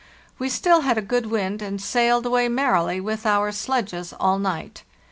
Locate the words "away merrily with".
2.25-3.23